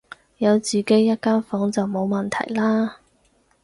[0.39, 2.97] 有自己一間房就冇問題啦